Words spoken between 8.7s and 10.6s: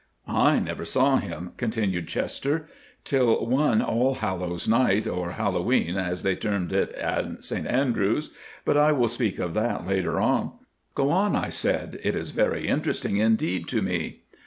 I will speak of that later on."